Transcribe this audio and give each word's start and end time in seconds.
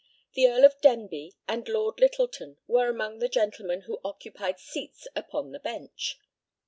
The 0.33 0.47
Earl 0.47 0.65
of 0.65 0.81
Denbigh 0.81 1.33
and 1.47 1.67
Lord 1.69 1.99
Lyttleton 1.99 2.57
were 2.65 2.89
among 2.89 3.19
the 3.19 3.29
gentlemen 3.29 3.81
who 3.81 3.99
occupied 4.03 4.57
seats 4.57 5.07
upon 5.15 5.51
the 5.51 5.59
bench. 5.59 6.17